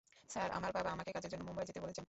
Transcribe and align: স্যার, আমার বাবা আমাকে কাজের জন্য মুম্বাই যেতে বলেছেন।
স্যার, 0.33 0.49
আমার 0.57 0.71
বাবা 0.77 0.89
আমাকে 0.95 1.11
কাজের 1.15 1.31
জন্য 1.33 1.41
মুম্বাই 1.47 1.67
যেতে 1.69 1.83
বলেছেন। 1.83 1.99